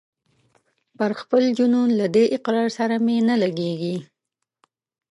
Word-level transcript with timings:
پر 0.97 1.11
خپل 1.21 1.43
جنون 1.57 1.89
له 1.99 2.05
دې 2.15 2.25
اقرار 2.37 2.67
سره 2.77 2.95
مي 3.05 3.17
نه 3.29 3.35
لګیږي 3.43 3.97